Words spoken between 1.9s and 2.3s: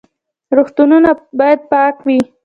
وي